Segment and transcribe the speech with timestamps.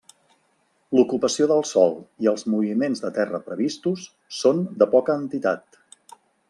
[0.99, 1.93] L'ocupació del sòl
[2.25, 4.09] i els moviments de terra previstos
[4.41, 5.83] són de poca entitat.